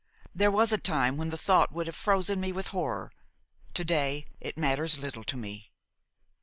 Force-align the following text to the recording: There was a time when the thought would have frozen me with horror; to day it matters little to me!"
There 0.33 0.49
was 0.49 0.73
a 0.73 0.79
time 0.79 1.15
when 1.15 1.29
the 1.29 1.37
thought 1.37 1.71
would 1.71 1.85
have 1.85 1.95
frozen 1.95 2.39
me 2.41 2.51
with 2.51 2.69
horror; 2.73 3.11
to 3.75 3.83
day 3.85 4.25
it 4.39 4.57
matters 4.57 4.97
little 4.97 5.23
to 5.25 5.37
me!" 5.37 5.69